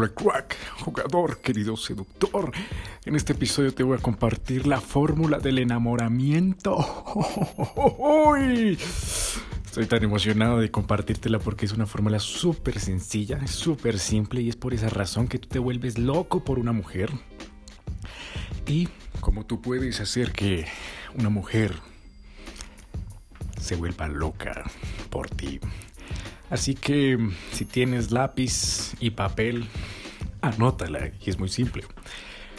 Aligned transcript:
Hola 0.00 0.10
crack, 0.14 0.56
jugador, 0.84 1.40
querido 1.40 1.76
seductor. 1.76 2.52
En 3.04 3.16
este 3.16 3.32
episodio 3.32 3.74
te 3.74 3.82
voy 3.82 3.98
a 3.98 4.00
compartir 4.00 4.64
la 4.64 4.80
fórmula 4.80 5.40
del 5.40 5.58
enamoramiento. 5.58 6.76
Estoy 9.66 9.86
tan 9.86 10.04
emocionado 10.04 10.60
de 10.60 10.70
compartírtela 10.70 11.40
porque 11.40 11.66
es 11.66 11.72
una 11.72 11.84
fórmula 11.84 12.20
súper 12.20 12.78
sencilla, 12.78 13.44
súper 13.48 13.98
simple 13.98 14.40
y 14.40 14.50
es 14.50 14.54
por 14.54 14.72
esa 14.72 14.88
razón 14.88 15.26
que 15.26 15.40
tú 15.40 15.48
te 15.48 15.58
vuelves 15.58 15.98
loco 15.98 16.44
por 16.44 16.60
una 16.60 16.70
mujer. 16.70 17.10
Y 18.68 18.88
como 19.18 19.46
tú 19.46 19.60
puedes 19.60 19.98
hacer 19.98 20.30
que 20.30 20.68
una 21.16 21.28
mujer 21.28 21.74
se 23.60 23.74
vuelva 23.74 24.06
loca 24.06 24.62
por 25.10 25.28
ti. 25.28 25.58
Así 26.50 26.74
que 26.74 27.18
si 27.52 27.64
tienes 27.64 28.10
lápiz 28.10 28.94
y 29.00 29.10
papel, 29.10 29.66
anótala 30.40 31.10
y 31.20 31.30
es 31.30 31.38
muy 31.38 31.48
simple. 31.48 31.84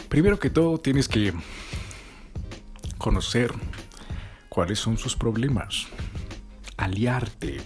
Primero 0.09 0.39
que 0.39 0.49
todo 0.49 0.77
tienes 0.80 1.07
que 1.07 1.34
conocer 2.97 3.52
cuáles 4.49 4.80
son 4.80 4.97
sus 4.97 5.16
problemas, 5.16 5.88
aliarte. 6.77 7.57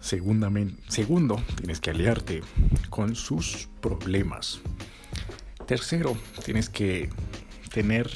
Segundo, 0.00 1.42
tienes 1.56 1.80
que 1.80 1.90
aliarte 1.90 2.42
con 2.88 3.14
sus 3.14 3.68
problemas. 3.80 4.60
Tercero, 5.66 6.16
tienes 6.44 6.68
que 6.68 7.10
tener 7.72 8.10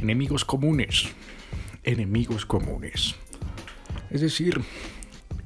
enemigos 0.00 0.44
comunes. 0.44 1.08
Enemigos 1.84 2.46
comunes. 2.46 3.14
Es 4.10 4.20
decir, 4.22 4.60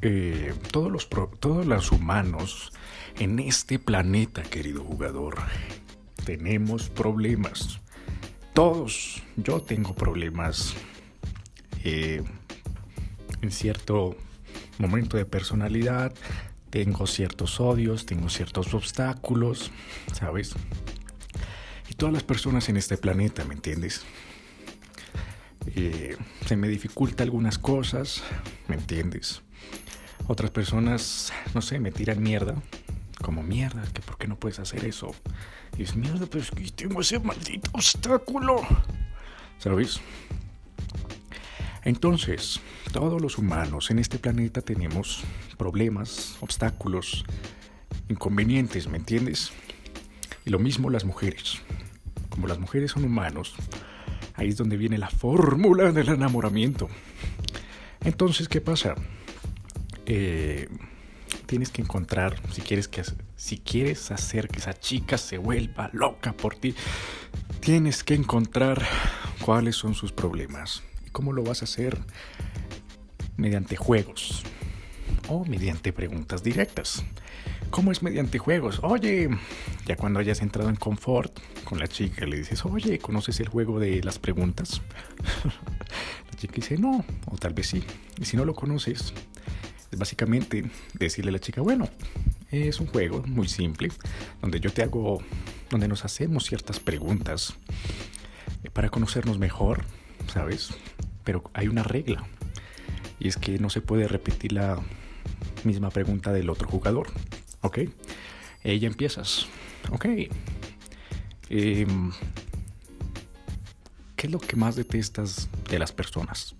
eh, 0.07 0.53
todos, 0.71 0.93
los 0.93 1.09
todos 1.41 1.65
los 1.65 1.91
humanos 1.91 2.73
en 3.19 3.39
este 3.39 3.79
planeta, 3.79 4.43
querido 4.43 4.85
jugador, 4.85 5.39
tenemos 6.27 6.91
problemas. 6.91 7.81
Todos, 8.53 9.23
yo 9.37 9.63
tengo 9.63 9.95
problemas 9.95 10.75
eh, 11.85 12.23
en 13.41 13.51
cierto 13.51 14.15
momento 14.77 15.17
de 15.17 15.25
personalidad, 15.25 16.13
tengo 16.69 17.07
ciertos 17.07 17.59
odios, 17.59 18.05
tengo 18.05 18.29
ciertos 18.29 18.75
obstáculos, 18.75 19.71
¿sabes? 20.13 20.55
Y 21.89 21.95
todas 21.95 22.13
las 22.13 22.25
personas 22.25 22.69
en 22.69 22.77
este 22.77 22.99
planeta, 22.99 23.47
¿me 23.47 23.55
entiendes? 23.55 24.05
Eh, 25.75 26.15
se 26.45 26.57
me 26.57 26.69
dificulta 26.69 27.23
algunas 27.23 27.59
cosas, 27.59 28.23
¿me 28.69 28.75
entiendes? 28.75 29.41
Otras 30.27 30.51
personas, 30.51 31.33
no 31.55 31.61
sé, 31.61 31.79
me 31.79 31.93
tiran 31.93 32.23
mierda. 32.23 32.55
Como 33.21 33.43
mierda, 33.43 33.83
que 33.93 34.01
por 34.01 34.19
qué 34.19 34.27
no 34.27 34.37
puedes 34.37 34.59
hacer 34.59 34.85
eso. 34.85 35.15
Y 35.77 35.83
es 35.83 35.97
mierda, 35.97 36.27
pero 36.27 36.43
es 36.43 36.51
que 36.51 36.71
tengo 36.71 37.01
ese 37.01 37.19
maldito 37.19 37.71
obstáculo. 37.73 38.63
¿Sabes? 39.59 40.01
Entonces, 41.85 42.61
todos 42.93 43.21
los 43.21 43.37
humanos 43.37 43.91
en 43.91 43.99
este 43.99 44.19
planeta 44.19 44.63
tenemos 44.63 45.23
problemas, 45.59 46.37
obstáculos, 46.41 47.25
inconvenientes, 48.09 48.89
¿me 48.89 48.97
entiendes? 48.97 49.53
Y 50.47 50.51
lo 50.51 50.59
mismo 50.59 50.89
las 50.89 51.05
mujeres. 51.05 51.61
Como 52.31 52.47
las 52.47 52.59
mujeres 52.59 52.93
son 52.93 53.05
humanos, 53.05 53.55
ahí 54.35 54.49
es 54.49 54.57
donde 54.57 54.79
viene 54.79 54.97
la 54.97 55.11
fórmula 55.11 55.93
del 55.93 56.09
enamoramiento. 56.09 56.89
Entonces, 58.03 58.49
¿qué 58.49 58.63
pasa? 58.63 58.95
Eh, 60.07 60.69
tienes 61.47 61.71
que 61.71 61.83
encontrar, 61.83 62.41
si 62.53 62.63
quieres, 62.63 62.89
que, 62.89 63.03
si 63.37 63.59
quieres 63.59 64.11
hacer 64.11 64.49
que 64.49 64.59
esa 64.59 64.75
chica 64.75 65.19
se 65.19 65.39
vuelva 65.39 65.91
loca 65.93 66.33
por 66.33 66.55
ti, 66.55 66.75
tienes 67.61 68.05
que 68.05 68.15
encontrar 68.15 68.83
cuáles 69.41 69.77
son 69.77 69.95
sus 69.95 70.13
problemas. 70.13 70.83
¿Y 71.07 71.11
cómo 71.11 71.33
lo 71.33 71.43
vas 71.43 71.63
a 71.63 71.65
hacer? 71.65 71.99
Mediante 73.37 73.77
juegos 73.77 74.45
o 75.29 75.45
mediante 75.45 75.93
preguntas 75.93 76.43
directas. 76.43 77.05
¿Cómo 77.71 77.91
es 77.91 78.03
mediante 78.03 78.39
juegos? 78.39 78.81
Oye, 78.83 79.29
ya 79.87 79.97
cuando 79.97 80.21
hayas 80.21 80.43
entrado 80.43 80.69
en 80.69 80.77
confort 80.77 81.37
con 81.65 81.79
la 81.79 81.89
chica, 81.89 82.25
le 82.25 82.37
dices, 82.37 82.65
oye, 82.65 82.99
¿conoces 82.99 83.41
el 83.41 83.49
juego 83.49 83.81
de 83.81 84.03
las 84.05 84.19
preguntas? 84.19 84.81
la 86.31 86.39
chica 86.39 86.55
dice, 86.55 86.79
no, 86.79 87.05
o 87.27 87.37
tal 87.37 87.53
vez 87.53 87.69
sí. 87.69 87.83
Y 88.21 88.27
si 88.27 88.37
no 88.37 88.45
lo 88.45 88.55
conoces, 88.55 89.13
básicamente 89.97 90.71
decirle 90.95 91.31
a 91.31 91.33
la 91.33 91.39
chica, 91.39 91.61
bueno, 91.61 91.89
es 92.51 92.81
un 92.81 92.87
juego 92.87 93.23
muy 93.27 93.49
simple, 93.49 93.91
donde 94.41 94.61
yo 94.61 94.73
te 94.73 94.83
hago, 94.83 95.23
donde 95.71 95.89
nos 95.89 96.05
hacemos 96.05 96.45
ciertas 96.45 96.81
preguntas 96.81 97.55
para 98.73 98.89
conocernos 98.89 99.39
mejor, 99.39 99.85
¿sabes? 100.33 100.71
Pero 101.25 101.51
hay 101.55 101.69
una 101.69 101.83
regla, 101.83 102.27
y 103.19 103.29
es 103.29 103.37
que 103.37 103.59
no 103.59 103.71
se 103.71 103.81
puede 103.81 104.09
repetir 104.09 104.53
la 104.53 104.81
misma 105.65 105.91
pregunta 105.91 106.33
del 106.33 106.51
otro 106.51 106.69
jugador, 106.69 107.09
¿ok? 107.63 107.81
Ella 108.63 108.89
empiezas, 108.89 109.47
ok. 109.91 110.07
Em, 111.51 112.13
¿Qué 114.17 114.27
es 114.29 114.33
lo 114.33 114.39
que 114.39 114.57
más 114.57 114.75
detestas 114.75 115.49
de 115.69 115.79
las 115.79 115.93
personas? 115.93 116.55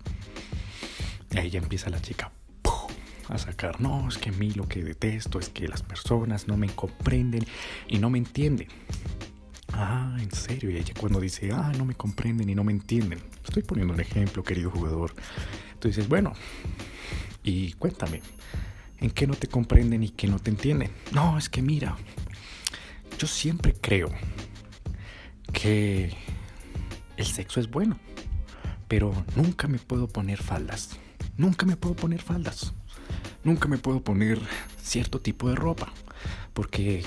Ella 1.31 1.59
empieza 1.59 1.89
la 1.89 2.01
chica 2.01 2.31
a 3.29 3.37
sacar, 3.37 3.81
no, 3.81 4.07
es 4.07 4.17
que 4.17 4.29
a 4.29 4.33
mí 4.33 4.51
lo 4.51 4.67
que 4.67 4.83
detesto 4.83 5.39
es 5.39 5.49
que 5.49 5.67
las 5.67 5.81
personas 5.81 6.47
no 6.47 6.57
me 6.57 6.69
comprenden 6.69 7.45
y 7.87 7.97
no 7.97 8.09
me 8.09 8.17
entienden. 8.17 8.67
Ah, 9.73 10.15
en 10.19 10.31
serio, 10.31 10.69
y 10.69 10.77
ella 10.77 10.93
cuando 10.99 11.19
dice, 11.19 11.51
ah, 11.51 11.71
no 11.77 11.85
me 11.85 11.95
comprenden 11.95 12.49
y 12.49 12.55
no 12.55 12.63
me 12.63 12.71
entienden. 12.71 13.19
Estoy 13.43 13.63
poniendo 13.63 13.93
un 13.93 13.99
ejemplo, 13.99 14.43
querido 14.43 14.69
jugador. 14.69 15.13
Tú 15.79 15.87
dices, 15.87 16.07
bueno, 16.07 16.33
y 17.43 17.73
cuéntame, 17.73 18.21
¿en 18.99 19.09
qué 19.09 19.27
no 19.27 19.33
te 19.33 19.47
comprenden 19.47 20.03
y 20.03 20.09
qué 20.09 20.27
no 20.27 20.39
te 20.39 20.51
entienden? 20.51 20.91
No, 21.11 21.37
es 21.37 21.49
que 21.49 21.61
mira, 21.61 21.97
yo 23.17 23.27
siempre 23.27 23.73
creo 23.73 24.11
que 25.51 26.15
el 27.17 27.25
sexo 27.25 27.59
es 27.59 27.69
bueno, 27.69 27.99
pero 28.87 29.13
nunca 29.35 29.67
me 29.67 29.79
puedo 29.79 30.07
poner 30.07 30.41
faldas. 30.41 30.91
Nunca 31.37 31.65
me 31.65 31.75
puedo 31.75 31.95
poner 31.95 32.21
faldas 32.21 32.73
nunca 33.45 33.69
me 33.69 33.77
puedo 33.77 34.01
poner 34.01 34.41
cierto 34.83 35.21
tipo 35.21 35.47
de 35.47 35.55
ropa 35.55 35.93
porque 36.53 37.03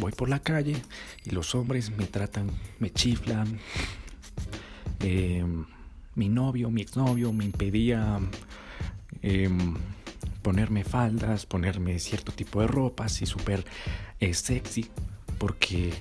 voy 0.00 0.12
por 0.12 0.28
la 0.28 0.38
calle 0.38 0.76
y 1.24 1.30
los 1.30 1.54
hombres 1.54 1.90
me 1.90 2.06
tratan, 2.06 2.50
me 2.78 2.90
chiflan. 2.90 3.58
Em, 5.00 5.66
mi 6.14 6.28
novio, 6.28 6.70
mi 6.70 6.82
exnovio 6.82 7.32
me 7.32 7.44
impedía 7.44 8.20
em, 9.22 9.74
ponerme 10.42 10.84
faldas, 10.84 11.46
ponerme 11.46 11.98
cierto 11.98 12.32
tipo 12.32 12.60
de 12.60 12.66
ropa 12.66 13.06
así 13.06 13.26
súper 13.26 13.64
eh, 14.20 14.34
sexy 14.34 14.88
porque 15.38 15.92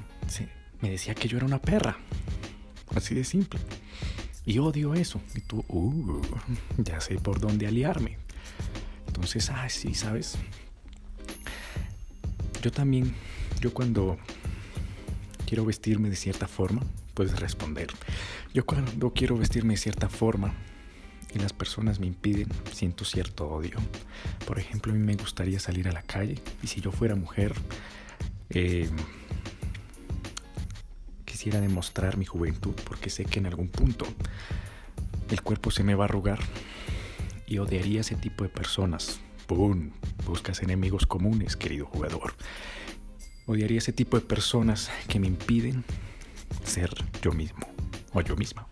me 0.81 0.91
decía 0.91 1.15
que 1.15 1.27
yo 1.27 1.37
era 1.37 1.45
una 1.45 1.59
perra. 1.61 1.97
Así 2.95 3.15
de 3.15 3.23
simple. 3.23 3.59
Y 4.45 4.59
odio 4.59 4.93
eso. 4.93 5.21
Y 5.35 5.41
tú, 5.41 5.63
uh, 5.67 6.21
ya 6.77 6.99
sé 7.01 7.15
por 7.15 7.39
dónde 7.39 7.67
aliarme. 7.67 8.17
Entonces, 9.19 9.49
ah, 9.49 9.67
sí, 9.67 9.93
¿sabes? 9.95 10.37
Yo 12.61 12.71
también, 12.71 13.13
yo 13.59 13.73
cuando 13.73 14.17
quiero 15.45 15.65
vestirme 15.65 16.09
de 16.09 16.15
cierta 16.15 16.47
forma, 16.47 16.81
puedes 17.15 17.37
responder. 17.37 17.89
Yo 18.53 18.65
cuando 18.65 19.11
quiero 19.11 19.37
vestirme 19.37 19.73
de 19.73 19.77
cierta 19.77 20.07
forma 20.07 20.53
y 21.35 21.39
las 21.39 21.51
personas 21.51 21.99
me 21.99 22.07
impiden, 22.07 22.47
siento 22.71 23.03
cierto 23.03 23.49
odio. 23.49 23.77
Por 24.47 24.57
ejemplo, 24.57 24.93
a 24.93 24.95
mí 24.95 25.03
me 25.03 25.17
gustaría 25.17 25.59
salir 25.59 25.89
a 25.89 25.91
la 25.91 26.01
calle 26.01 26.41
y 26.63 26.67
si 26.67 26.79
yo 26.79 26.93
fuera 26.93 27.15
mujer, 27.15 27.53
eh, 28.51 28.89
quisiera 31.25 31.59
demostrar 31.59 32.15
mi 32.15 32.23
juventud 32.23 32.73
porque 32.85 33.09
sé 33.09 33.25
que 33.25 33.39
en 33.39 33.47
algún 33.47 33.67
punto 33.67 34.07
el 35.29 35.41
cuerpo 35.41 35.71
se 35.71 35.83
me 35.83 35.93
va 35.93 36.05
a 36.05 36.07
arrugar 36.07 36.39
y 37.49 37.57
odiaría 37.57 38.01
ese 38.01 38.15
tipo 38.15 38.43
de 38.43 38.49
personas. 38.49 39.19
¡Pum! 39.47 39.89
Buscas 40.25 40.61
enemigos 40.61 41.07
comunes, 41.07 41.55
querido 41.55 41.87
jugador. 41.87 42.35
Odiaría 43.47 43.79
ese 43.79 43.91
tipo 43.91 44.17
de 44.19 44.25
personas 44.25 44.91
que 45.07 45.19
me 45.19 45.25
impiden 45.27 45.83
ser 46.63 46.91
yo 47.21 47.31
mismo 47.31 47.67
o 48.13 48.21
yo 48.21 48.35
misma. 48.35 48.67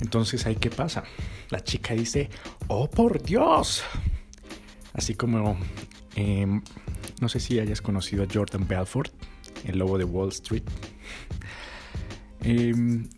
Entonces, 0.00 0.46
¿ahí 0.46 0.56
qué 0.56 0.70
pasa? 0.70 1.02
La 1.50 1.62
chica 1.62 1.94
dice, 1.94 2.30
¡Oh, 2.68 2.88
por 2.88 3.20
Dios! 3.22 3.82
Así 4.92 5.14
como, 5.14 5.58
em, 6.14 6.62
no 7.20 7.28
sé 7.28 7.40
si 7.40 7.58
hayas 7.58 7.82
conocido 7.82 8.22
a 8.22 8.28
Jordan 8.32 8.66
Belfort, 8.68 9.12
el 9.64 9.78
lobo 9.78 9.98
de 9.98 10.04
Wall 10.04 10.28
Street. 10.28 10.64
Em, 12.40 13.08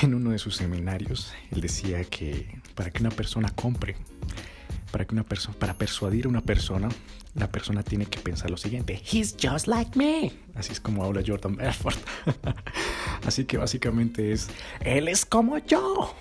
en 0.02 0.14
uno 0.14 0.30
de 0.30 0.38
sus 0.38 0.56
seminarios, 0.56 1.32
él 1.50 1.60
decía 1.60 2.04
que 2.04 2.58
para 2.74 2.90
que 2.90 3.02
una 3.02 3.10
persona 3.10 3.50
compre, 3.50 3.96
para 4.90 5.04
que 5.04 5.14
una 5.14 5.24
persona, 5.24 5.58
para 5.58 5.74
persuadir 5.74 6.26
a 6.26 6.28
una 6.28 6.40
persona, 6.40 6.88
la 7.34 7.50
persona 7.50 7.82
tiene 7.82 8.06
que 8.06 8.18
pensar 8.18 8.50
lo 8.50 8.56
siguiente: 8.56 9.00
He's 9.10 9.36
just 9.40 9.66
like 9.66 9.96
me. 9.96 10.32
Así 10.54 10.72
es 10.72 10.80
como 10.80 11.04
habla 11.04 11.22
Jordan 11.26 11.56
Belfort. 11.56 11.98
Así 13.26 13.44
que 13.44 13.58
básicamente 13.58 14.32
es: 14.32 14.48
Él 14.80 15.08
es 15.08 15.24
como 15.24 15.58
yo. 15.58 16.14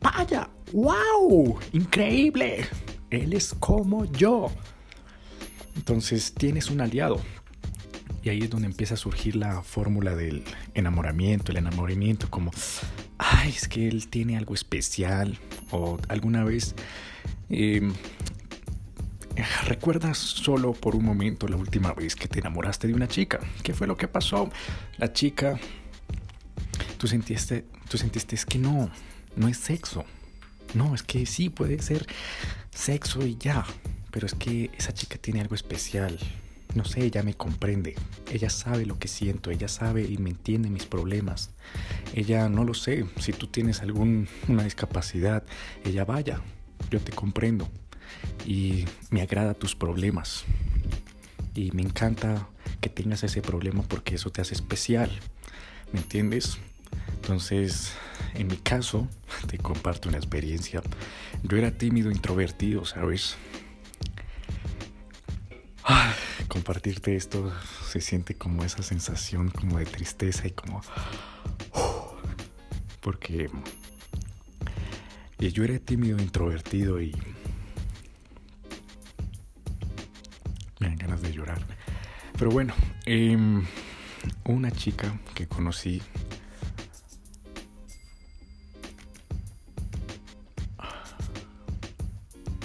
Vaya, 0.00 0.50
wow, 0.72 1.58
increíble. 1.72 2.66
Él 3.10 3.32
es 3.32 3.54
como 3.54 4.04
yo. 4.12 4.50
Entonces 5.76 6.34
tienes 6.34 6.70
un 6.70 6.80
aliado. 6.80 7.20
Y 8.22 8.28
ahí 8.28 8.40
es 8.42 8.50
donde 8.50 8.66
empieza 8.66 8.94
a 8.94 8.96
surgir 8.96 9.36
la 9.36 9.62
fórmula 9.62 10.14
del 10.14 10.44
enamoramiento, 10.74 11.50
el 11.50 11.58
enamoramiento 11.58 12.30
como, 12.30 12.52
ay, 13.18 13.50
es 13.50 13.68
que 13.68 13.88
él 13.88 14.08
tiene 14.08 14.36
algo 14.36 14.54
especial. 14.54 15.38
O 15.70 15.98
alguna 16.08 16.44
vez 16.44 16.74
em, 17.48 17.92
¿Recuerdas 19.64 20.18
solo 20.18 20.72
por 20.72 20.94
un 20.94 21.04
momento 21.04 21.48
la 21.48 21.56
última 21.56 21.94
vez 21.94 22.14
que 22.14 22.28
te 22.28 22.40
enamoraste 22.40 22.86
de 22.86 22.94
una 22.94 23.08
chica? 23.08 23.40
¿Qué 23.62 23.72
fue 23.72 23.86
lo 23.86 23.96
que 23.96 24.06
pasó? 24.06 24.50
La 24.98 25.12
chica, 25.12 25.58
tú 26.98 27.06
sentiste, 27.06 27.64
tú 27.88 27.96
sentiste 27.96 28.34
es 28.34 28.44
que 28.44 28.58
no, 28.58 28.90
no 29.36 29.48
es 29.48 29.56
sexo. 29.56 30.04
No, 30.74 30.94
es 30.94 31.02
que 31.02 31.24
sí 31.26 31.48
puede 31.48 31.80
ser 31.80 32.06
sexo 32.70 33.24
y 33.26 33.36
ya. 33.36 33.64
Pero 34.10 34.26
es 34.26 34.34
que 34.34 34.70
esa 34.76 34.92
chica 34.92 35.16
tiene 35.16 35.40
algo 35.40 35.54
especial. 35.54 36.18
No 36.74 36.84
sé, 36.84 37.04
ella 37.04 37.22
me 37.22 37.34
comprende. 37.34 37.94
Ella 38.30 38.48
sabe 38.48 38.86
lo 38.86 38.98
que 38.98 39.08
siento. 39.08 39.50
Ella 39.50 39.68
sabe 39.68 40.04
y 40.04 40.18
me 40.18 40.30
entiende 40.30 40.70
mis 40.70 40.86
problemas. 40.86 41.50
Ella, 42.14 42.48
no 42.48 42.64
lo 42.64 42.74
sé, 42.74 43.06
si 43.18 43.32
tú 43.32 43.46
tienes 43.46 43.82
alguna 43.82 44.26
discapacidad, 44.64 45.44
ella 45.84 46.04
vaya. 46.04 46.40
Yo 46.90 47.00
te 47.00 47.12
comprendo. 47.12 47.68
Y 48.46 48.84
me 49.10 49.22
agrada 49.22 49.54
tus 49.54 49.74
problemas. 49.74 50.44
Y 51.54 51.70
me 51.72 51.82
encanta 51.82 52.48
que 52.80 52.88
tengas 52.88 53.22
ese 53.22 53.42
problema 53.42 53.82
porque 53.82 54.14
eso 54.14 54.30
te 54.30 54.40
hace 54.40 54.54
especial. 54.54 55.10
¿Me 55.92 56.00
entiendes? 56.00 56.58
Entonces, 57.14 57.92
en 58.34 58.48
mi 58.48 58.56
caso, 58.56 59.08
te 59.46 59.58
comparto 59.58 60.08
una 60.08 60.18
experiencia. 60.18 60.82
Yo 61.42 61.56
era 61.56 61.70
tímido, 61.70 62.10
introvertido, 62.10 62.84
¿sabes? 62.84 63.36
Compartirte 66.52 67.16
esto 67.16 67.50
se 67.88 68.02
siente 68.02 68.34
como 68.34 68.62
esa 68.62 68.82
sensación 68.82 69.48
como 69.48 69.78
de 69.78 69.86
tristeza 69.86 70.46
y 70.46 70.50
como... 70.50 70.82
porque 73.00 73.48
yo 75.38 75.64
era 75.64 75.78
tímido, 75.78 76.18
introvertido 76.18 77.00
y... 77.00 77.16
Me 80.78 80.88
dan 80.88 80.98
ganas 80.98 81.22
de 81.22 81.32
llorar. 81.32 81.62
Pero 82.36 82.50
bueno, 82.50 82.74
em, 83.06 83.64
una 84.44 84.70
chica 84.70 85.18
que 85.34 85.46
conocí 85.46 86.02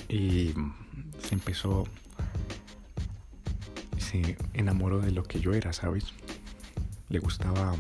y 0.10 0.54
se 1.26 1.36
empezó 1.36 1.88
se 4.54 5.00
de 5.00 5.12
lo 5.12 5.24
que 5.24 5.40
yo 5.40 5.54
era, 5.54 5.74
¿sabes? 5.74 6.06
Le 7.10 7.20
gustaba 7.20 7.76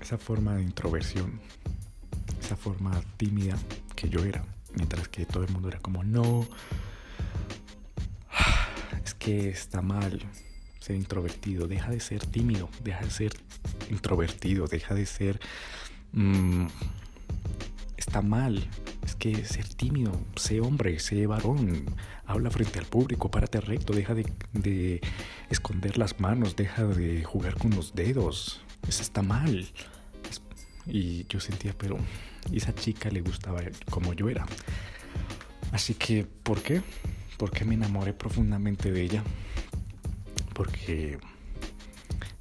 esa 0.00 0.18
forma 0.18 0.56
de 0.56 0.62
introversión, 0.62 1.40
esa 2.40 2.56
forma 2.56 3.00
tímida 3.16 3.56
que 3.96 4.08
yo 4.08 4.24
era, 4.24 4.44
mientras 4.74 5.08
que 5.08 5.24
todo 5.24 5.44
el 5.44 5.50
mundo 5.50 5.68
era 5.68 5.78
como, 5.78 6.02
no, 6.04 6.46
es 9.04 9.14
que 9.14 9.48
está 9.48 9.82
mal 9.82 10.20
ser 10.80 10.96
introvertido, 10.96 11.68
deja 11.68 11.90
de 11.90 12.00
ser 12.00 12.26
tímido, 12.26 12.68
deja 12.82 13.04
de 13.04 13.10
ser 13.10 13.32
introvertido, 13.90 14.66
deja 14.66 14.94
de 14.94 15.06
ser... 15.06 15.40
Mm, 16.12 16.66
está 17.96 18.20
mal, 18.20 18.68
es 19.04 19.16
que 19.16 19.44
ser 19.44 19.68
tímido, 19.68 20.12
sé 20.36 20.60
hombre, 20.60 20.98
sé 21.00 21.26
varón, 21.26 21.84
habla 22.24 22.50
frente 22.50 22.78
al 22.78 22.86
público, 22.86 23.30
párate 23.30 23.60
recto, 23.60 23.92
deja 23.92 24.14
de, 24.14 25.00
esconder 25.50 25.98
las 25.98 26.20
manos, 26.20 26.56
deja 26.56 26.84
de 26.84 27.24
jugar 27.24 27.54
con 27.54 27.70
los 27.70 27.94
dedos, 27.94 28.62
eso 28.86 29.02
está 29.02 29.22
mal. 29.22 29.66
Y 30.86 31.26
yo 31.28 31.40
sentía, 31.40 31.74
pero 31.76 31.96
esa 32.52 32.74
chica 32.74 33.08
le 33.10 33.20
gustaba 33.20 33.60
como 33.90 34.14
yo 34.14 34.28
era. 34.28 34.46
Así 35.72 35.94
que, 35.94 36.24
¿por 36.24 36.60
qué? 36.60 36.82
Porque 37.38 37.64
me 37.64 37.74
enamoré 37.74 38.12
profundamente 38.12 38.90
de 38.90 39.02
ella. 39.02 39.24
Porque 40.54 41.18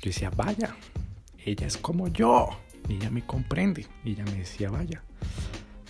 yo 0.02 0.10
decía, 0.10 0.32
vaya, 0.32 0.76
ella 1.46 1.68
es 1.68 1.78
como 1.78 2.08
yo. 2.08 2.50
Y 2.90 2.96
ella 2.96 3.12
me 3.12 3.26
comprende. 3.26 3.86
Y 4.04 4.14
ella 4.14 4.26
me 4.26 4.40
decía, 4.40 4.72
vaya, 4.72 5.04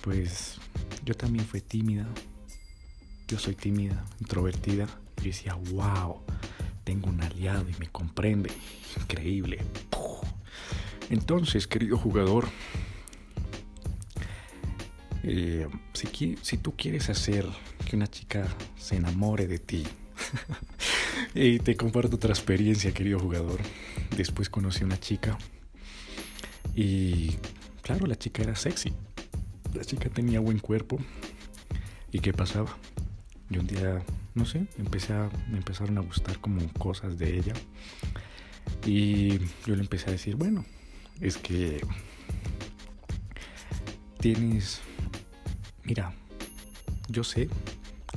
pues 0.02 0.61
yo 1.06 1.13
también 1.15 1.45
fui 1.45 1.62
tímida. 1.62 2.07
Yo 3.27 3.39
soy 3.39 3.56
tímida, 3.56 4.06
introvertida. 4.19 4.88
Yo 5.18 5.24
decía, 5.25 5.53
wow, 5.53 6.21
tengo 6.83 7.09
un 7.09 7.21
aliado 7.21 7.69
y 7.69 7.75
me 7.80 7.88
comprende. 7.88 8.51
Increíble. 9.00 9.59
Entonces, 11.09 11.68
querido 11.68 11.98
jugador, 11.98 12.48
eh, 15.24 15.68
si, 15.94 16.38
si 16.42 16.57
tú 16.57 16.74
quieres 16.75 17.09
hacer 17.09 17.45
que 17.89 17.95
una 17.95 18.07
chica 18.07 18.48
se 18.77 18.95
enamore 18.95 19.48
de 19.48 19.59
ti, 19.59 19.83
y 21.36 21.59
te 21.59 21.75
comparto 21.75 22.15
otra 22.15 22.31
experiencia, 22.31 22.94
querido 22.94 23.19
jugador. 23.19 23.59
Después 24.15 24.50
conocí 24.50 24.83
a 24.83 24.86
una 24.86 25.00
chica 25.00 25.38
y, 26.75 27.36
claro, 27.81 28.06
la 28.07 28.15
chica 28.15 28.44
era 28.44 28.56
sexy. 28.56 28.94
La 29.74 29.84
chica 29.84 30.10
tenía 30.10 30.40
buen 30.40 30.60
cuerpo. 30.60 31.00
¿Y 32.12 32.20
qué 32.20 32.34
pasaba? 32.34 32.76
Y 33.50 33.58
un 33.58 33.68
día, 33.68 34.04
no 34.34 34.46
sé, 34.46 34.68
empecé 34.78 35.14
a, 35.14 35.30
me 35.50 35.58
empezaron 35.58 35.98
a 35.98 36.02
gustar 36.02 36.40
como 36.40 36.68
cosas 36.74 37.18
de 37.18 37.38
ella. 37.38 37.54
Y 38.86 39.40
yo 39.66 39.76
le 39.76 39.82
empecé 39.82 40.10
a 40.10 40.14
decir, 40.14 40.36
bueno, 40.36 40.66
es 41.20 41.38
que 41.38 41.82
tienes, 44.20 44.82
mira, 45.84 46.13
yo 47.08 47.24
sé 47.24 47.50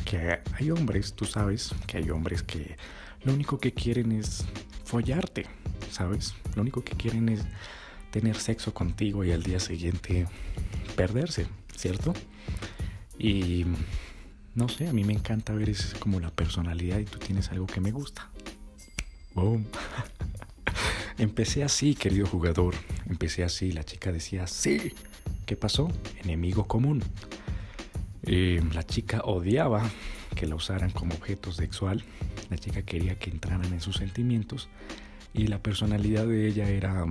que 0.04 0.40
hay 0.54 0.70
hombres, 0.70 1.14
tú 1.14 1.24
sabes, 1.24 1.74
que 1.86 1.98
hay 1.98 2.10
hombres 2.10 2.42
que 2.42 2.76
lo 3.22 3.32
único 3.32 3.58
que 3.58 3.72
quieren 3.72 4.12
es 4.12 4.44
follarte, 4.84 5.46
¿sabes? 5.90 6.34
Lo 6.54 6.62
único 6.62 6.84
que 6.84 6.96
quieren 6.96 7.28
es 7.28 7.44
tener 8.14 8.36
sexo 8.36 8.72
contigo 8.72 9.24
y 9.24 9.32
al 9.32 9.42
día 9.42 9.58
siguiente 9.58 10.28
perderse, 10.94 11.48
¿cierto? 11.76 12.14
Y 13.18 13.64
no 14.54 14.68
sé, 14.68 14.86
a 14.86 14.92
mí 14.92 15.02
me 15.02 15.12
encanta 15.12 15.52
ver 15.52 15.68
es 15.68 15.94
como 15.98 16.20
la 16.20 16.30
personalidad 16.30 17.00
y 17.00 17.06
tú 17.06 17.18
tienes 17.18 17.50
algo 17.50 17.66
que 17.66 17.80
me 17.80 17.90
gusta. 17.90 18.30
Boom. 19.34 19.66
Empecé 21.18 21.64
así, 21.64 21.96
querido 21.96 22.24
jugador. 22.28 22.76
Empecé 23.10 23.42
así. 23.42 23.72
La 23.72 23.82
chica 23.82 24.12
decía, 24.12 24.46
sí. 24.46 24.94
¿Qué 25.44 25.56
pasó? 25.56 25.90
Enemigo 26.22 26.68
común. 26.68 27.02
La 28.22 28.86
chica 28.86 29.22
odiaba 29.24 29.90
que 30.36 30.46
la 30.46 30.54
usaran 30.54 30.90
como 30.90 31.16
objeto 31.16 31.50
sexual. 31.50 32.04
La 32.48 32.58
chica 32.58 32.82
quería 32.82 33.18
que 33.18 33.30
entraran 33.30 33.72
en 33.72 33.80
sus 33.80 33.96
sentimientos. 33.96 34.68
Y 35.32 35.48
la 35.48 35.60
personalidad 35.60 36.28
de 36.28 36.46
ella 36.46 36.68
era 36.68 37.04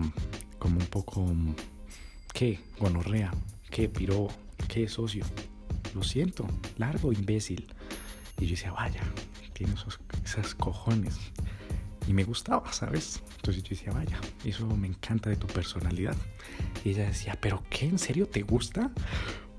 como 0.64 0.80
un 0.80 0.86
poco... 0.88 1.22
Mm, 1.22 1.56
¿Qué? 2.34 2.60
Gonorrea. 2.80 3.32
¿Qué? 3.70 3.90
Piró. 3.90 4.30
¿Qué 4.70 4.88
socio? 4.88 5.26
Lo 5.94 6.02
siento. 6.04 6.48
Largo, 6.78 7.12
imbécil. 7.12 7.68
Y 8.40 8.46
yo 8.46 8.52
decía, 8.52 8.72
vaya, 8.72 9.02
tiene 9.52 9.74
esos, 9.74 10.00
esas 10.24 10.56
cojones. 10.56 11.20
Y 12.08 12.14
me 12.14 12.24
gustaba, 12.24 12.72
¿sabes? 12.72 13.22
Entonces 13.36 13.62
yo 13.64 13.70
decía, 13.72 13.92
vaya, 13.92 14.20
eso 14.46 14.66
me 14.68 14.88
encanta 14.88 15.30
de 15.30 15.36
tu 15.36 15.48
personalidad. 15.48 16.16
Y 16.84 16.92
ella 16.92 17.06
decía, 17.06 17.38
¿pero 17.40 17.62
qué? 17.70 17.86
¿En 17.86 18.00
serio 18.00 18.28
te 18.28 18.42
gusta? 18.42 18.90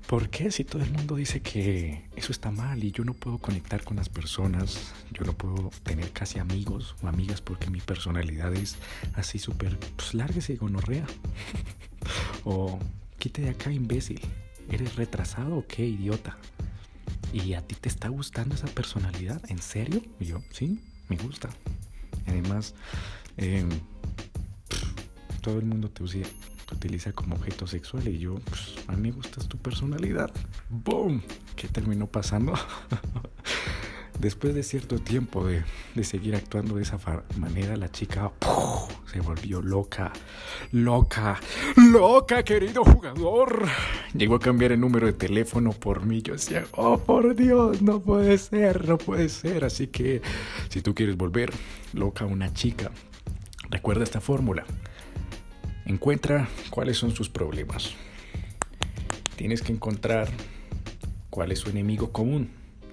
¿Por 0.07 0.29
qué 0.29 0.51
si 0.51 0.63
todo 0.63 0.83
el 0.83 0.91
mundo 0.91 1.15
dice 1.15 1.41
que 1.41 2.03
eso 2.15 2.31
está 2.31 2.51
mal 2.51 2.83
y 2.83 2.91
yo 2.91 3.03
no 3.03 3.15
puedo 3.15 3.39
conectar 3.39 3.83
con 3.83 3.97
las 3.97 4.07
personas, 4.07 4.93
yo 5.11 5.25
no 5.25 5.33
puedo 5.33 5.71
tener 5.81 6.11
casi 6.11 6.37
amigos 6.37 6.95
o 7.01 7.07
amigas 7.07 7.41
porque 7.41 7.71
mi 7.71 7.81
personalidad 7.81 8.53
es 8.53 8.75
así 9.15 9.39
súper, 9.39 9.79
pues 9.95 10.13
lárguese 10.13 10.57
gonorrea. 10.57 11.07
o 12.43 12.77
quite 13.17 13.41
de 13.41 13.49
acá, 13.49 13.71
imbécil. 13.71 14.21
¿Eres 14.69 14.95
retrasado 14.95 15.57
o 15.57 15.65
qué, 15.67 15.87
idiota? 15.87 16.37
¿Y 17.33 17.53
a 17.53 17.61
ti 17.61 17.73
te 17.73 17.89
está 17.89 18.07
gustando 18.07 18.53
esa 18.53 18.67
personalidad? 18.67 19.41
¿En 19.49 19.59
serio? 19.59 20.03
Y 20.19 20.25
yo, 20.25 20.43
sí, 20.51 20.81
me 21.09 21.17
gusta. 21.17 21.49
Además, 22.27 22.75
em, 23.37 23.69
todo 25.41 25.57
el 25.57 25.65
mundo 25.65 25.89
te, 25.89 26.03
te 26.65 26.75
utiliza 26.75 27.11
como 27.13 27.35
objeto 27.35 27.67
sexual 27.67 28.07
y 28.07 28.19
yo, 28.19 28.35
pues, 28.45 28.75
a 28.87 28.93
mí 28.93 29.09
me 29.09 29.11
gusta 29.11 29.41
tu 29.47 29.57
personalidad. 29.57 30.31
¡Boom! 30.69 31.21
¿Qué 31.55 31.67
terminó 31.67 32.07
pasando? 32.07 32.53
Después 34.19 34.55
de 34.55 34.63
cierto 34.63 34.97
tiempo 34.99 35.45
de, 35.45 35.63
seguir 36.03 36.35
actuando 36.35 36.75
de 36.75 36.83
esa 36.83 36.97
manera, 37.37 37.75
la 37.75 37.91
chica 37.91 38.31
se 39.11 39.19
volvió 39.19 39.61
loca, 39.61 40.13
loca, 40.71 41.39
loca, 41.75 42.43
querido 42.43 42.85
jugador. 42.85 43.67
Llegó 44.13 44.35
a 44.35 44.39
cambiar 44.39 44.71
el 44.71 44.79
número 44.79 45.07
de 45.07 45.13
teléfono 45.13 45.71
por 45.71 46.05
mí. 46.05 46.21
Yo 46.21 46.33
decía, 46.33 46.65
oh, 46.71 46.97
por 46.97 47.35
Dios, 47.35 47.81
no 47.81 47.99
puede 47.99 48.37
ser, 48.37 48.87
no 48.87 48.97
puede 48.97 49.27
ser. 49.27 49.65
Así 49.65 49.87
que 49.87 50.21
si 50.69 50.81
tú 50.81 50.95
quieres 50.95 51.17
volver 51.17 51.51
loca 51.93 52.23
a 52.23 52.27
una 52.27 52.53
chica, 52.53 52.91
recuerda 53.69 54.05
esta 54.05 54.21
fórmula. 54.21 54.65
Encuentra 55.85 56.49
cuáles 56.69 56.97
son 56.97 57.11
sus 57.15 57.29
problemas. 57.29 57.93
Tienes 59.35 59.61
que 59.61 59.71
encontrar 59.71 60.27
cuál 61.29 61.51
es 61.51 61.59
su 61.59 61.69
enemigo 61.69 62.11
común 62.11 62.49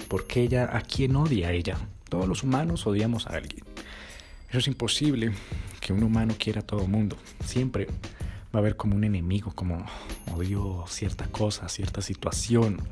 porque 0.09 0.43
ella, 0.43 0.77
¿a 0.77 0.83
quién 0.83 1.17
odia 1.17 1.49
a 1.49 1.53
ella? 1.53 1.79
Todos 2.11 2.29
los 2.29 2.43
humanos 2.43 2.87
odiamos 2.87 3.27
a 3.27 3.37
alguien. 3.37 3.65
Eso 4.51 4.59
es 4.59 4.67
imposible 4.67 5.33
que 5.81 5.95
un 5.95 6.03
humano 6.03 6.35
quiera 6.39 6.61
a 6.61 6.67
todo 6.67 6.87
mundo. 6.87 7.17
Siempre 7.47 7.87
va 7.87 7.91
a 8.55 8.59
haber 8.59 8.77
como 8.77 8.95
un 8.95 9.05
enemigo, 9.05 9.53
como 9.55 9.87
odio 10.35 10.85
cierta 10.87 11.27
cosa, 11.29 11.71
cierta 11.71 12.03
situación, 12.03 12.83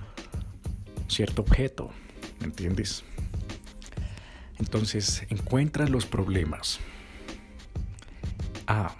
cierto 1.09 1.43
objeto. 1.43 1.91
¿Me 2.39 2.47
entiendes? 2.47 3.05
Entonces, 4.59 5.27
encuentra 5.29 5.87
los 5.87 6.07
problemas. 6.07 6.81
Ah, 8.67 8.95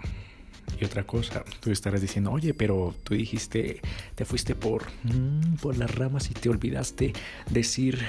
y 0.81 0.85
otra 0.85 1.03
cosa, 1.03 1.43
tú 1.59 1.71
estarás 1.71 2.01
diciendo, 2.01 2.31
oye, 2.31 2.55
pero 2.55 2.95
tú 3.03 3.13
dijiste, 3.13 3.81
te 4.15 4.25
fuiste 4.25 4.55
por, 4.55 4.85
mm, 5.03 5.57
por 5.61 5.77
las 5.77 5.93
ramas 5.93 6.31
y 6.31 6.33
te 6.33 6.49
olvidaste 6.49 7.13
decir, 7.51 7.99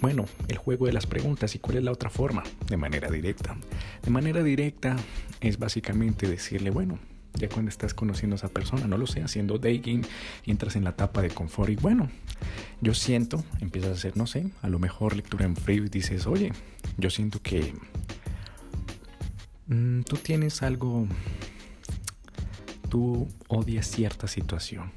bueno, 0.00 0.24
el 0.48 0.56
juego 0.56 0.86
de 0.86 0.94
las 0.94 1.06
preguntas 1.06 1.54
y 1.54 1.58
cuál 1.58 1.76
es 1.76 1.84
la 1.84 1.92
otra 1.92 2.08
forma, 2.08 2.42
de 2.66 2.78
manera 2.78 3.10
directa. 3.10 3.54
De 4.02 4.10
manera 4.10 4.42
directa 4.42 4.96
es 5.42 5.58
básicamente 5.58 6.26
decirle, 6.26 6.70
bueno, 6.70 6.98
ya 7.34 7.50
cuando 7.50 7.68
estás 7.68 7.92
conociendo 7.92 8.34
a 8.34 8.38
esa 8.38 8.48
persona, 8.48 8.86
no 8.86 8.96
lo 8.96 9.06
sé, 9.06 9.22
haciendo 9.22 9.58
dating 9.58 10.02
entras 10.46 10.74
en 10.76 10.84
la 10.84 10.90
etapa 10.90 11.20
de 11.20 11.28
confort 11.28 11.70
y 11.70 11.76
bueno, 11.76 12.08
yo 12.80 12.94
siento, 12.94 13.44
empiezas 13.60 13.90
a 13.90 13.94
hacer, 13.94 14.16
no 14.16 14.26
sé, 14.26 14.46
a 14.62 14.70
lo 14.70 14.78
mejor 14.78 15.16
lectura 15.16 15.44
en 15.44 15.54
frío 15.54 15.84
y 15.84 15.90
dices, 15.90 16.26
oye, 16.26 16.52
yo 16.96 17.10
siento 17.10 17.42
que 17.42 17.74
mm, 19.66 20.02
tú 20.02 20.16
tienes 20.16 20.62
algo 20.62 21.06
tú 22.92 23.26
odias 23.48 23.86
cierta 23.86 24.28
situación. 24.28 24.92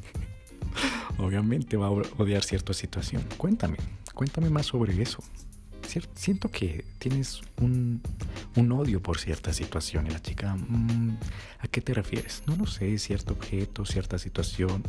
Obviamente 1.18 1.78
va 1.78 1.86
a 1.86 1.90
odiar 1.90 2.44
cierta 2.44 2.74
situación. 2.74 3.24
Cuéntame, 3.38 3.78
cuéntame 4.12 4.50
más 4.50 4.66
sobre 4.66 5.00
eso. 5.00 5.24
Siento 6.14 6.50
que 6.50 6.84
tienes 6.98 7.40
un, 7.62 8.02
odio 8.70 9.02
por 9.02 9.18
cierta 9.18 9.54
situación. 9.54 10.06
Y 10.06 10.10
la 10.10 10.20
chica, 10.20 10.54
mm, 10.54 11.16
¿a 11.60 11.68
qué 11.68 11.80
te 11.80 11.94
refieres? 11.94 12.42
No 12.46 12.56
lo 12.56 12.66
sé, 12.66 12.98
cierto 12.98 13.32
objeto, 13.32 13.86
cierta 13.86 14.18
situación, 14.18 14.82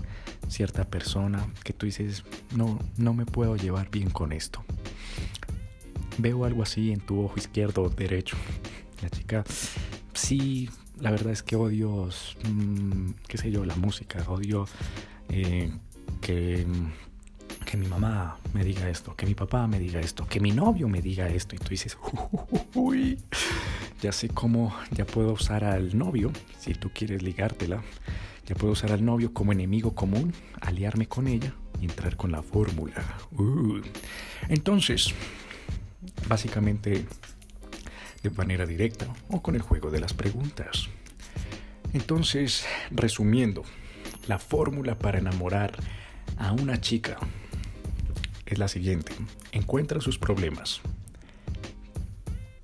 cierta 0.50 0.84
persona 0.84 1.48
que 1.64 1.72
tú 1.72 1.86
dices, 1.86 2.26
no, 2.54 2.80
no 2.98 3.14
me 3.14 3.26
puedo 3.26 3.56
llevar 3.56 3.90
bien 3.90 4.10
con 4.10 4.34
esto. 4.34 4.62
Veo 6.18 6.44
algo 6.44 6.64
así 6.64 6.92
en 6.92 7.00
tu 7.00 7.24
ojo 7.24 7.36
izquierdo 7.38 7.84
o 7.84 7.90
derecho. 7.90 8.36
La 9.02 9.10
chica, 9.10 9.46
sí, 10.14 10.70
la 11.00 11.12
verdad 11.12 11.34
es 11.34 11.44
que 11.44 11.56
odio, 11.56 12.10
mm, 12.50 13.12
qué 13.28 13.38
sé 13.38 13.52
yo, 13.52 13.66
la 13.66 13.76
música, 13.76 14.24
odio 14.28 14.68
eh, 15.30 15.72
que, 16.22 16.66
que 17.66 17.78
mi 17.78 17.88
mamá 17.88 18.38
me 18.54 18.64
diga 18.64 18.90
esto, 18.90 19.16
que 19.16 19.26
mi 19.26 19.36
papá 19.36 19.68
me 19.68 19.80
diga 19.80 20.00
esto, 20.00 20.28
que 20.28 20.40
mi 20.40 20.52
novio 20.52 20.88
me 20.88 21.02
diga 21.02 21.28
esto. 21.28 21.56
Y 21.56 21.60
tú 21.60 21.70
dices, 21.70 21.98
uy, 22.74 23.20
ya 24.02 24.12
sé 24.12 24.30
cómo, 24.30 24.74
ya 24.92 25.06
puedo 25.06 25.34
usar 25.34 25.64
al 25.64 25.98
novio, 25.98 26.32
si 26.60 26.74
tú 26.74 26.92
quieres 26.94 27.22
ligártela, 27.22 27.82
ya 28.46 28.56
puedo 28.56 28.74
usar 28.74 28.92
al 28.92 29.04
novio 29.04 29.34
como 29.34 29.52
enemigo 29.52 29.96
común, 29.96 30.34
aliarme 30.62 31.08
con 31.08 31.28
ella 31.28 31.54
y 31.82 31.86
entrar 31.86 32.16
con 32.16 32.32
la 32.32 32.42
fórmula. 32.44 32.94
Uh. 33.38 33.82
Entonces, 34.48 35.14
básicamente 36.28 37.06
de 38.30 38.36
manera 38.36 38.66
directa 38.66 39.08
o 39.30 39.42
con 39.42 39.56
el 39.56 39.62
juego 39.62 39.92
de 39.92 40.00
las 40.00 40.14
preguntas. 40.14 40.90
Entonces, 41.94 42.66
resumiendo, 42.92 43.64
la 44.28 44.40
fórmula 44.40 44.98
para 44.98 45.20
enamorar 45.20 45.74
a 46.38 46.52
una 46.52 46.82
chica 46.82 47.18
es 48.46 48.58
la 48.58 48.68
siguiente. 48.68 49.14
Encuentra 49.52 50.02
sus 50.02 50.18
problemas. 50.18 50.82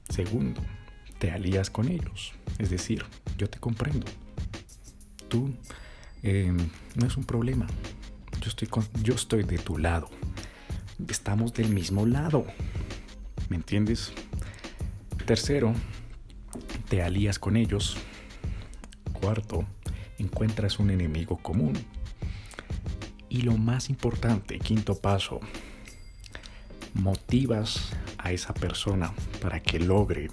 Segundo, 0.10 0.62
te 1.20 1.32
alías 1.32 1.70
con 1.70 1.88
ellos. 1.90 2.34
Es 2.58 2.70
decir, 2.70 3.06
yo 3.38 3.50
te 3.50 3.60
comprendo. 3.60 4.08
Tú 5.30 5.54
em, 6.24 6.58
no 6.96 7.06
es 7.06 7.18
un 7.18 7.24
problema. 7.24 7.68
Yo 8.42 8.50
estoy, 8.50 8.68
yo 9.04 9.14
estoy 9.14 9.44
de 9.44 9.60
tu 9.60 9.78
lado. 9.78 10.10
Estamos 11.08 11.54
del 11.54 11.70
mismo 11.70 12.06
lado. 12.06 12.46
¿Me 13.50 13.56
entiendes? 13.56 14.12
Tercero, 15.32 15.74
te 16.90 17.02
alías 17.02 17.40
con 17.40 17.56
ellos. 17.56 17.96
Cuarto, 19.14 19.66
encuentras 20.18 20.78
un 20.78 20.90
enemigo 20.90 21.38
común. 21.38 21.72
Y 23.30 23.44
lo 23.44 23.56
más 23.56 23.90
importante, 23.90 24.60
quinto 24.60 24.96
paso, 24.96 25.40
motivas 26.94 27.94
a 28.18 28.34
esa 28.34 28.54
persona 28.54 29.14
para 29.42 29.62
que 29.62 29.80
logre 29.80 30.28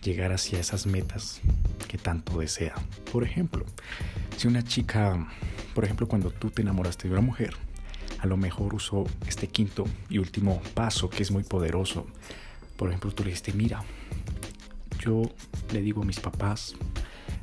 llegar 0.00 0.30
hacia 0.30 0.60
esas 0.60 0.86
metas 0.86 1.40
que 1.88 1.98
tanto 1.98 2.38
desea. 2.38 2.76
Por 3.10 3.24
ejemplo, 3.24 3.66
si 4.36 4.46
una 4.46 4.62
chica, 4.62 5.26
por 5.74 5.84
ejemplo, 5.84 6.06
cuando 6.06 6.30
tú 6.30 6.50
te 6.50 6.62
enamoraste 6.62 7.08
de 7.08 7.14
una 7.14 7.22
mujer, 7.22 7.56
a 8.20 8.28
lo 8.28 8.36
mejor 8.36 8.74
usó 8.74 9.06
este 9.26 9.48
quinto 9.48 9.86
y 10.08 10.18
último 10.18 10.62
paso 10.74 11.10
que 11.10 11.24
es 11.24 11.32
muy 11.32 11.42
poderoso 11.42 12.06
por 12.78 12.90
ejemplo, 12.90 13.10
tú 13.10 13.24
le 13.24 13.30
dijiste, 13.30 13.52
mira, 13.52 13.82
yo 15.00 15.22
le 15.72 15.82
digo 15.82 16.02
a 16.02 16.04
mis 16.04 16.20
papás, 16.20 16.76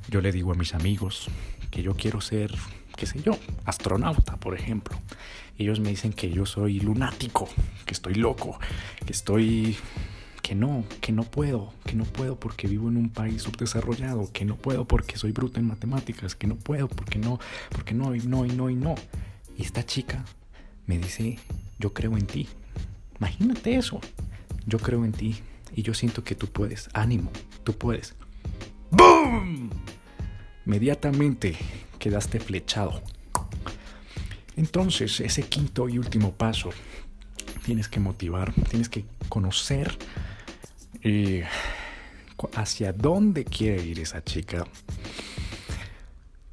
yo 0.08 0.22
le 0.22 0.32
digo 0.32 0.54
a 0.54 0.56
mis 0.56 0.74
amigos 0.74 1.28
que 1.70 1.84
yo 1.84 1.94
quiero 1.94 2.22
ser, 2.22 2.56
qué 2.96 3.06
sé 3.06 3.22
yo, 3.22 3.38
astronauta, 3.66 4.38
por 4.38 4.56
ejemplo. 4.56 4.98
Ellos 5.58 5.82
me 5.82 5.90
dicen 5.90 6.14
que 6.14 6.32
yo 6.32 6.46
soy 6.46 6.80
lunático, 6.80 7.50
que 7.86 7.94
estoy 7.94 8.16
loco, 8.16 8.58
que 9.06 9.12
estoy 9.12 9.78
que 10.42 10.56
no, 10.56 10.86
que 11.02 11.12
no 11.12 11.24
puedo, 11.24 11.74
que 11.86 11.96
no 11.96 12.06
puedo 12.06 12.40
porque 12.40 12.68
vivo 12.68 12.88
en 12.88 12.96
un 12.96 13.10
país 13.10 13.42
subdesarrollado, 13.42 14.32
que 14.32 14.46
no 14.46 14.56
puedo 14.56 14.86
porque 14.86 15.18
soy 15.18 15.34
bruto 15.34 15.60
en 15.60 15.68
matemáticas, 15.68 16.36
que 16.36 16.48
no 16.48 16.56
puedo 16.56 16.88
porque 16.88 17.20
no, 17.20 17.40
porque 17.72 17.94
no 17.94 18.16
y 18.16 18.20
no 18.20 18.46
y 18.46 18.50
no 18.50 18.70
y 18.70 18.76
no. 18.76 18.96
Y 19.58 19.64
esta 19.64 19.86
chica 19.86 20.24
me 20.86 20.98
dice, 20.98 21.40
yo 21.78 21.94
creo 21.94 22.16
en 22.16 22.26
ti. 22.26 22.48
Imagínate 23.18 23.76
eso 23.76 24.00
yo 24.66 24.80
creo 24.80 25.06
en 25.06 25.12
ti 25.12 25.38
y 25.76 25.82
yo 25.82 25.94
siento 25.94 26.24
que 26.24 26.36
tú 26.36 26.48
puedes. 26.48 26.90
Ánimo, 26.94 27.32
tú 27.64 27.74
puedes. 27.78 28.16
¡Boom! 28.92 29.70
Inmediatamente 30.66 31.56
quedaste 32.00 32.40
flechado. 32.40 33.02
Entonces, 34.56 35.20
ese 35.20 35.44
quinto 35.44 35.90
y 35.90 35.98
último 35.98 36.34
paso, 36.34 36.70
tienes 37.64 37.90
que 37.90 38.00
motivar, 38.00 38.54
tienes 38.70 38.90
que 38.90 39.06
conocer 39.28 39.98
eh, 41.02 41.44
hacia 42.56 42.94
dónde 42.94 43.44
quiere 43.44 43.84
ir 43.84 44.00
esa 44.00 44.24
chica, 44.24 44.66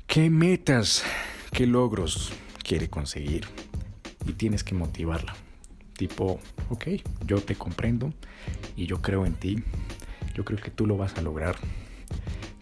qué 0.06 0.30
metas, 0.30 1.04
qué 1.52 1.66
logros 1.66 2.32
quiere 2.64 2.90
conseguir 2.90 3.46
y 4.26 4.32
tienes 4.32 4.64
que 4.64 4.74
motivarla 4.74 5.36
tipo, 5.96 6.40
ok, 6.70 6.86
yo 7.26 7.40
te 7.40 7.54
comprendo 7.54 8.12
y 8.76 8.86
yo 8.86 9.00
creo 9.00 9.26
en 9.26 9.34
ti, 9.34 9.62
yo 10.34 10.44
creo 10.44 10.58
que 10.58 10.70
tú 10.70 10.86
lo 10.86 10.96
vas 10.96 11.16
a 11.16 11.22
lograr. 11.22 11.56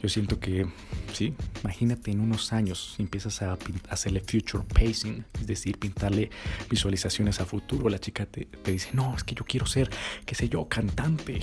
Yo 0.02 0.08
siento 0.08 0.40
que, 0.40 0.66
sí, 1.12 1.34
imagínate 1.62 2.10
en 2.10 2.20
unos 2.20 2.54
años 2.54 2.96
empiezas 2.98 3.42
a 3.42 3.58
hacerle 3.90 4.20
future 4.20 4.64
pacing, 4.64 5.24
es 5.34 5.46
decir, 5.46 5.78
pintarle 5.78 6.30
visualizaciones 6.70 7.38
a 7.40 7.44
futuro. 7.44 7.90
La 7.90 7.98
chica 7.98 8.24
te, 8.24 8.46
te 8.46 8.72
dice, 8.72 8.88
no, 8.94 9.14
es 9.14 9.24
que 9.24 9.34
yo 9.34 9.44
quiero 9.44 9.66
ser, 9.66 9.90
qué 10.24 10.34
sé 10.34 10.48
yo, 10.48 10.66
cantante. 10.68 11.40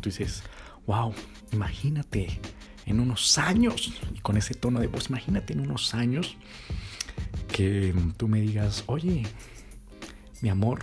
Tú 0.00 0.08
dices, 0.08 0.42
wow, 0.86 1.14
imagínate 1.52 2.40
en 2.84 3.00
unos 3.00 3.38
años, 3.38 3.92
y 4.14 4.18
con 4.20 4.36
ese 4.36 4.54
tono 4.54 4.80
de 4.80 4.88
voz, 4.88 5.08
imagínate 5.08 5.52
en 5.52 5.60
unos 5.60 5.94
años 5.94 6.36
que 7.52 7.94
tú 8.16 8.28
me 8.28 8.40
digas, 8.40 8.84
oye, 8.86 9.22
mi 10.40 10.48
amor, 10.48 10.82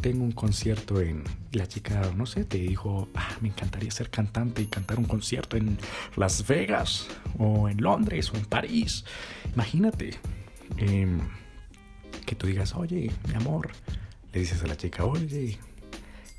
tengo 0.00 0.24
un 0.24 0.32
concierto 0.32 1.00
en... 1.00 1.24
La 1.52 1.66
chica, 1.66 2.12
no 2.14 2.26
sé, 2.26 2.44
te 2.44 2.58
dijo, 2.58 3.08
ah, 3.14 3.30
me 3.40 3.48
encantaría 3.48 3.90
ser 3.90 4.10
cantante 4.10 4.60
y 4.60 4.66
cantar 4.66 4.98
un 4.98 5.06
concierto 5.06 5.56
en 5.56 5.78
Las 6.14 6.46
Vegas 6.46 7.08
o 7.38 7.68
en 7.70 7.80
Londres 7.80 8.30
o 8.32 8.36
en 8.36 8.44
París. 8.44 9.04
Imagínate 9.54 10.14
em, 10.76 11.20
que 12.26 12.34
tú 12.34 12.46
digas, 12.46 12.74
oye, 12.74 13.10
mi 13.28 13.34
amor, 13.34 13.70
le 14.32 14.40
dices 14.40 14.62
a 14.62 14.66
la 14.66 14.76
chica, 14.76 15.06
oye, 15.06 15.58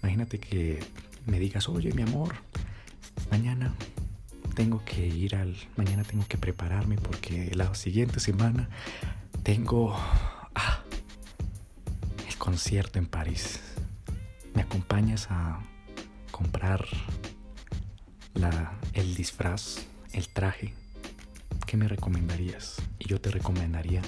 imagínate 0.04 0.40
que 0.40 0.80
me 1.26 1.40
digas, 1.40 1.68
oye, 1.70 1.92
mi 1.94 2.04
amor, 2.04 2.36
mañana 3.32 3.74
tengo 4.54 4.84
que 4.86 5.08
ir 5.08 5.36
al... 5.36 5.56
Mañana 5.76 6.04
tengo 6.04 6.26
que 6.28 6.38
prepararme 6.38 6.98
porque 6.98 7.52
la 7.56 7.74
siguiente 7.74 8.20
semana 8.20 8.70
tengo... 9.44 9.98
Concierto 12.50 12.98
en 12.98 13.06
París. 13.06 13.60
¿Me 14.56 14.64
acompañas 14.64 15.28
a 15.30 15.60
comprar 16.32 16.84
el 18.94 19.14
disfraz, 19.14 19.86
el 20.14 20.30
traje? 20.30 20.74
¿Qué 21.68 21.78
me 21.78 21.88
recomendarías? 21.88 22.82
Y 22.98 23.08
yo 23.08 23.22
te 23.22 23.30
recomendaría 23.30 24.02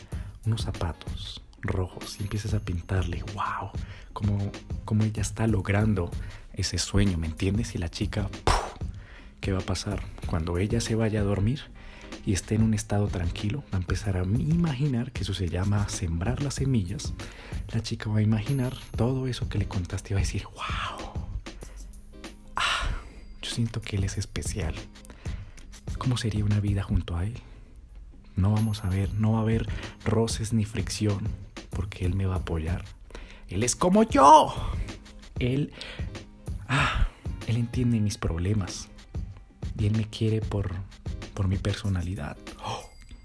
unos 0.48 0.64
zapatos 0.64 1.44
rojos 1.62 2.18
y 2.20 2.24
empiezas 2.24 2.56
a 2.56 2.60
pintarle, 2.62 3.24
wow, 3.36 3.70
como, 4.12 4.52
como 4.86 5.04
ella 5.04 5.22
está 5.22 5.46
logrando 5.46 6.10
ese 6.54 6.80
sueño, 6.80 7.20
¿me 7.20 7.28
entiendes? 7.28 7.76
Y 7.76 7.78
la 7.78 7.90
chica, 7.90 8.28
¿qué 9.40 9.52
va 9.52 9.60
a 9.60 9.66
pasar? 9.66 10.02
Cuando 10.26 10.58
ella 10.58 10.82
se 10.82 10.96
vaya 10.96 11.20
a 11.20 11.24
dormir, 11.24 11.62
y 12.26 12.34
esté 12.34 12.56
en 12.56 12.64
un 12.64 12.74
estado 12.74 13.08
tranquilo, 13.08 13.64
va 13.74 13.78
a 13.78 13.82
empezar 13.82 14.18
a 14.18 14.24
imaginar, 14.24 15.12
que 15.12 15.24
eso 15.24 15.34
se 15.34 15.50
llama 15.50 15.88
sembrar 15.90 16.42
las 16.42 16.56
semillas, 16.56 17.14
la 17.74 17.82
chica 17.82 18.10
va 18.10 18.20
a 18.20 18.22
imaginar 18.22 18.76
todo 18.96 19.28
eso 19.28 19.50
que 19.50 19.58
le 19.58 19.68
contaste 19.68 20.14
y 20.14 20.14
va 20.14 20.20
a 20.20 20.24
decir, 20.24 20.44
wow, 20.46 21.26
ah, 22.56 22.90
yo 23.42 23.50
siento 23.50 23.82
que 23.82 23.98
él 23.98 24.04
es 24.04 24.18
especial. 24.18 24.76
¿Cómo 25.98 26.18
sería 26.18 26.46
una 26.46 26.60
vida 26.60 26.84
junto 26.84 27.16
a 27.16 27.26
él? 27.26 27.36
No 28.36 28.52
vamos 28.52 28.84
a 28.84 28.90
ver, 28.90 29.14
no 29.14 29.34
va 29.34 29.40
a 29.40 29.42
haber 29.42 29.68
roces 30.06 30.54
ni 30.54 30.66
fricción, 30.66 31.28
porque 31.70 32.06
él 32.06 32.16
me 32.16 32.26
va 32.26 32.36
a 32.36 32.40
apoyar. 32.40 32.86
Él 33.48 33.64
es 33.64 33.76
como 33.76 34.04
yo. 34.04 34.54
Él, 35.40 35.74
ah, 36.68 37.08
él 37.48 37.58
entiende 37.58 38.00
mis 38.00 38.18
problemas 38.18 38.90
y 39.78 39.88
él 39.88 39.98
me 39.98 40.06
quiere 40.06 40.42
por 40.42 40.72
por 41.34 41.48
mi 41.48 41.58
personalidad. 41.58 42.38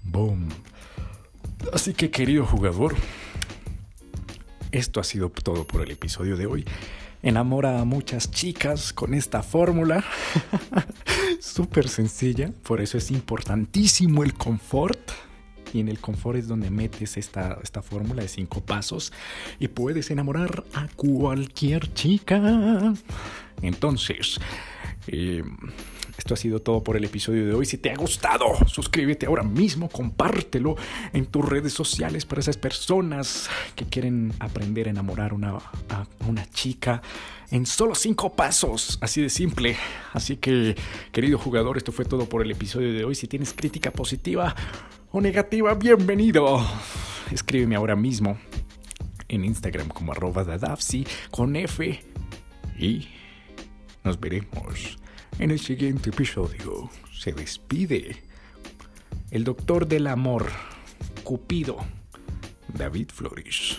boom. 0.03 0.49
Así 1.73 1.93
que 1.93 2.09
querido 2.09 2.45
jugador, 2.45 2.95
esto 4.71 4.99
ha 4.99 5.03
sido 5.03 5.29
todo 5.29 5.65
por 5.65 5.81
el 5.81 5.91
episodio 5.91 6.37
de 6.37 6.45
hoy. 6.45 6.65
Enamora 7.23 7.81
a 7.81 7.85
muchas 7.85 8.29
chicas 8.29 8.93
con 8.93 9.13
esta 9.13 9.41
fórmula. 9.41 10.03
Súper 11.39 11.89
sencilla, 11.89 12.51
por 12.63 12.79
eso 12.79 12.97
es 12.97 13.11
importantísimo 13.11 14.23
el 14.23 14.33
confort. 14.33 15.11
Y 15.73 15.81
en 15.81 15.89
el 15.89 15.99
confort 15.99 16.37
es 16.37 16.47
donde 16.47 16.69
metes 16.69 17.17
esta, 17.17 17.59
esta 17.61 17.81
fórmula 17.81 18.21
de 18.21 18.29
cinco 18.29 18.61
pasos 18.61 19.11
y 19.59 19.67
puedes 19.67 20.09
enamorar 20.11 20.63
a 20.73 20.87
cualquier 20.95 21.93
chica. 21.93 22.93
Entonces, 23.61 24.39
eh, 25.07 25.43
esto 26.17 26.33
ha 26.33 26.37
sido 26.37 26.61
todo 26.61 26.83
por 26.83 26.97
el 26.97 27.03
episodio 27.03 27.45
de 27.45 27.53
hoy. 27.53 27.65
Si 27.65 27.77
te 27.77 27.91
ha 27.91 27.95
gustado, 27.95 28.45
suscríbete 28.65 29.27
ahora 29.27 29.43
mismo, 29.43 29.87
compártelo 29.89 30.75
en 31.13 31.27
tus 31.27 31.47
redes 31.47 31.73
sociales 31.73 32.25
para 32.25 32.41
esas 32.41 32.57
personas 32.57 33.49
que 33.75 33.85
quieren 33.85 34.33
aprender 34.39 34.87
a 34.87 34.91
enamorar 34.91 35.33
una, 35.33 35.57
a 35.89 36.05
una 36.27 36.49
chica 36.49 37.01
en 37.51 37.65
solo 37.65 37.95
cinco 37.95 38.35
pasos, 38.35 38.97
así 39.01 39.21
de 39.21 39.29
simple. 39.29 39.77
Así 40.13 40.37
que, 40.37 40.75
querido 41.11 41.37
jugador, 41.37 41.77
esto 41.77 41.91
fue 41.91 42.05
todo 42.05 42.27
por 42.27 42.41
el 42.41 42.51
episodio 42.51 42.93
de 42.93 43.05
hoy. 43.05 43.15
Si 43.15 43.27
tienes 43.27 43.53
crítica 43.53 43.91
positiva 43.91 44.55
o 45.11 45.21
negativa, 45.21 45.73
bienvenido. 45.75 46.65
Escríbeme 47.31 47.75
ahora 47.75 47.95
mismo 47.95 48.37
en 49.27 49.45
Instagram 49.45 49.89
como 49.89 50.13
arroba 50.13 50.43
dadafsi 50.43 51.05
con 51.31 51.55
F 51.55 52.01
y 52.79 53.07
nos 54.03 54.19
veremos 54.19 54.97
en 55.39 55.51
el 55.51 55.59
siguiente 55.59 56.09
episodio 56.09 56.89
se 57.13 57.31
despide 57.31 58.23
el 59.29 59.43
doctor 59.43 59.87
del 59.87 60.07
amor, 60.07 60.47
Cupido, 61.23 61.77
David 62.73 63.09
Flores. 63.13 63.77